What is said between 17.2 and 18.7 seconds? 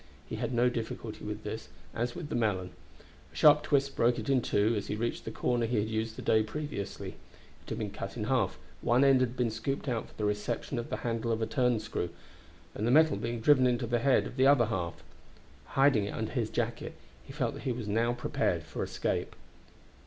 he felt that he was now prepared